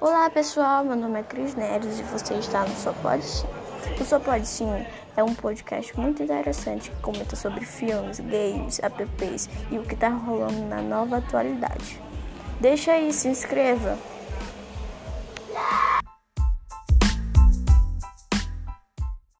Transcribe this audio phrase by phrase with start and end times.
[0.00, 3.46] Olá pessoal, meu nome é Cris Neres e você está no Só Pode Sim.
[4.00, 9.50] O Só Pode Sim é um podcast muito interessante que comenta sobre filmes, games, apps
[9.70, 12.00] e o que está rolando na nova atualidade.
[12.58, 13.98] Deixa aí, se inscreva!